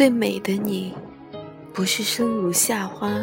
[0.00, 0.94] 最美的你，
[1.74, 3.22] 不是生如夏花，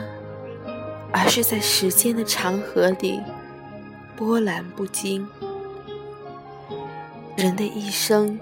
[1.12, 3.20] 而是在时间的长河里
[4.16, 5.28] 波澜不惊。
[7.36, 8.40] 人的一生，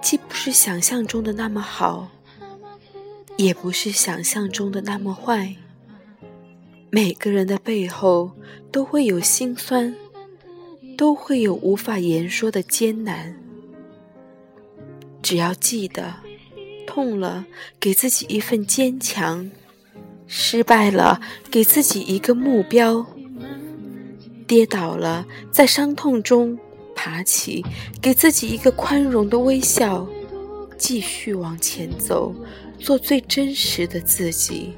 [0.00, 2.08] 既不是想象中的那么好，
[3.36, 5.56] 也不是想象中的那么坏。
[6.90, 8.30] 每个人的背后
[8.70, 9.92] 都会有心酸，
[10.96, 13.36] 都会有无法言说的艰难。
[15.20, 16.22] 只要记得。
[16.86, 17.44] 痛了，
[17.80, 19.50] 给自己一份坚强；
[20.26, 21.20] 失败了，
[21.50, 23.04] 给自己一个目标；
[24.46, 26.58] 跌倒了，在伤痛中
[26.94, 27.64] 爬起，
[28.00, 30.06] 给自己一个宽容的微笑，
[30.78, 32.34] 继续往前走，
[32.78, 34.74] 做最真实的自己。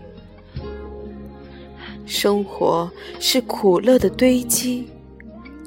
[2.06, 4.86] 生活是苦乐的堆积，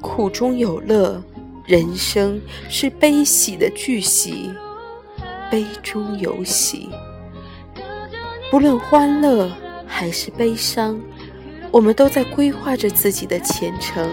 [0.01, 1.21] 苦中有乐；
[1.65, 4.49] 人生是悲喜的聚集。
[5.49, 6.89] 悲中有喜，
[8.51, 9.51] 不论欢乐
[9.87, 10.99] 还是悲伤，
[11.71, 14.09] 我们都在规划着自己的前程，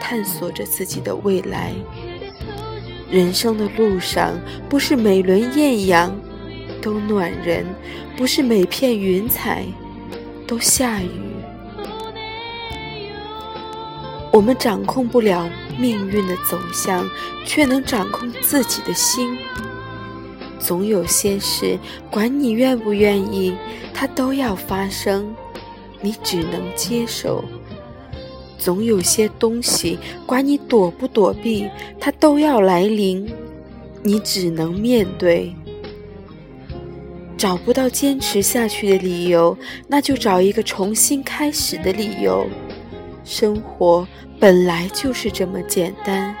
[0.00, 1.72] 探索着自己的未来。
[3.10, 4.32] 人生的路上，
[4.70, 6.18] 不是每轮艳阳
[6.80, 7.66] 都暖人，
[8.16, 9.66] 不是每片云彩
[10.46, 11.10] 都下雨。
[14.32, 15.46] 我们掌控不了
[15.78, 17.06] 命运的走向，
[17.44, 19.36] 却能掌控自己的心。
[20.62, 21.76] 总有些事，
[22.08, 23.52] 管你愿不愿意，
[23.92, 25.34] 它都要发生，
[26.00, 27.42] 你只能接受；
[28.58, 31.68] 总有些东西，管你躲不躲避，
[31.98, 33.28] 它都要来临，
[34.02, 35.52] 你只能面对。
[37.36, 42.46] 找不到坚持下去的理由，那就找一个重新开始的理由。
[43.24, 44.06] 生活
[44.38, 46.36] 本来就是这么简单。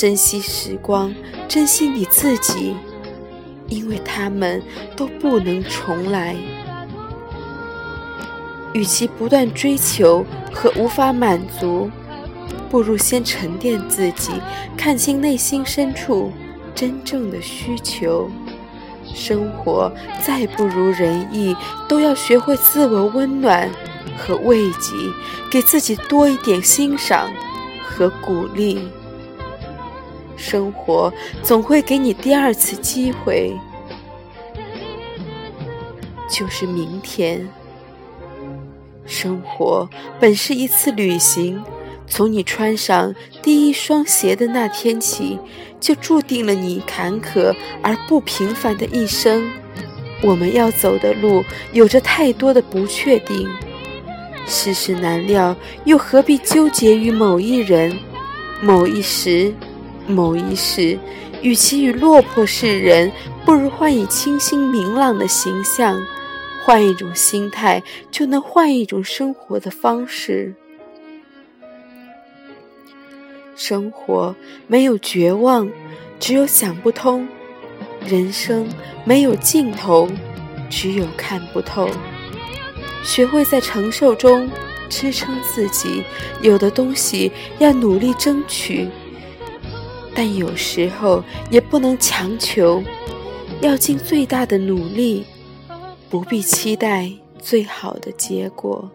[0.00, 1.14] 珍惜时光，
[1.46, 2.74] 珍惜你自己，
[3.68, 4.62] 因为他们
[4.96, 6.34] 都不能重来。
[8.72, 10.24] 与其不断追求
[10.54, 11.90] 和无法满足，
[12.70, 14.32] 不如先沉淀自己，
[14.74, 16.32] 看清内心深处
[16.74, 18.30] 真正的需求。
[19.14, 19.92] 生活
[20.24, 21.54] 再不如人意，
[21.86, 23.68] 都要学会自我温暖
[24.16, 24.94] 和慰藉，
[25.50, 27.30] 给自己多一点欣赏
[27.84, 28.88] 和鼓励。
[30.40, 31.12] 生活
[31.42, 33.54] 总会给你第二次机会，
[36.30, 37.46] 就是明天。
[39.04, 41.62] 生活本是一次旅行，
[42.06, 45.38] 从你穿上第一双鞋的那天起，
[45.78, 49.46] 就注定了你坎坷而不平凡的一生。
[50.22, 53.46] 我们要走的路，有着太多的不确定，
[54.46, 57.94] 世事难料，又何必纠结于某一人、
[58.62, 59.52] 某一时？
[60.10, 60.98] 某一世，
[61.40, 63.10] 与其与落魄世人，
[63.44, 66.00] 不如换以清新明朗的形象，
[66.64, 70.54] 换一种心态，就能换一种生活的方式。
[73.56, 74.34] 生活
[74.66, 75.70] 没有绝望，
[76.18, 77.26] 只有想不通；
[78.06, 78.66] 人生
[79.04, 80.08] 没有尽头，
[80.68, 81.88] 只有看不透。
[83.04, 84.50] 学会在承受中
[84.88, 86.02] 支撑自己，
[86.42, 88.88] 有的东西要努力争取。
[90.14, 92.82] 但有时候也不能强求，
[93.60, 95.24] 要尽最大的努力，
[96.08, 98.90] 不必期待最好的结果。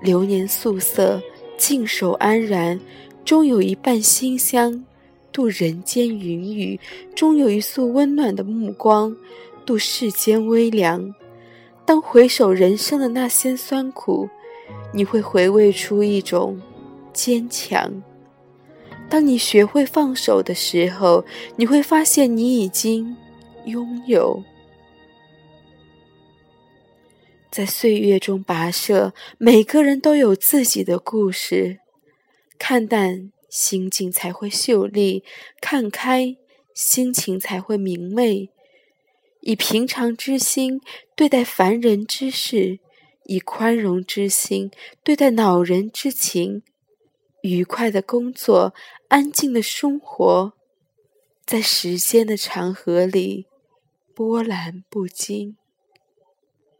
[0.00, 1.20] 流年素色，
[1.56, 2.78] 静守安然，
[3.24, 4.84] 终有一半馨香
[5.32, 6.78] 度人间云雨；
[7.14, 9.14] 终有一束温暖的目光
[9.66, 11.14] 度世间微凉。
[11.84, 14.28] 当回首人生的那些酸苦，
[14.92, 16.60] 你会回味出一种。
[17.18, 18.00] 坚强。
[19.10, 21.24] 当你学会放手的时候，
[21.56, 23.16] 你会发现你已经
[23.64, 24.44] 拥有。
[27.50, 31.80] 在岁月中跋涉，每个人都有自己的故事。
[32.56, 35.24] 看淡，心境才会秀丽；
[35.60, 36.36] 看开，
[36.72, 38.50] 心情才会明媚。
[39.40, 40.80] 以平常之心
[41.16, 42.78] 对待凡人之事，
[43.24, 44.70] 以宽容之心
[45.02, 46.62] 对待恼人之情。
[47.48, 48.74] 愉快的工作，
[49.08, 50.52] 安静的生活，
[51.44, 53.46] 在时间的长河里
[54.14, 55.57] 波澜不惊。